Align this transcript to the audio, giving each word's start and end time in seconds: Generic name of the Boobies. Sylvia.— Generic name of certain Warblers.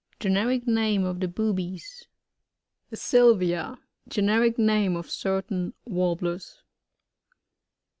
Generic 0.19 0.65
name 0.65 1.05
of 1.05 1.19
the 1.19 1.27
Boobies. 1.27 2.07
Sylvia.— 2.91 3.77
Generic 4.17 4.57
name 4.57 4.95
of 4.95 5.07
certain 5.11 5.75
Warblers. 5.85 6.63